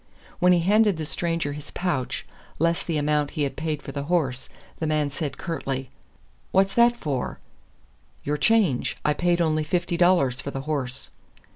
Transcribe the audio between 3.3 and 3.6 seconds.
he had